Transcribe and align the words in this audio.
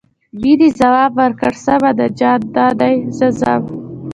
مينې 0.41 0.69
ځواب 0.79 1.11
ورکړ 1.19 1.51
سمه 1.65 1.91
ده 1.97 2.07
جان 2.19 2.39
دادی 2.55 2.95
زه 3.17 3.27
ځم. 3.39 3.63